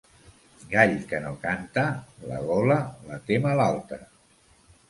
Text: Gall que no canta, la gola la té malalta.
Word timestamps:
Gall 0.71 0.93
que 1.11 1.19
no 1.25 1.33
canta, 1.43 1.83
la 2.31 2.41
gola 2.49 2.81
la 3.11 3.23
té 3.29 3.41
malalta. 3.45 4.01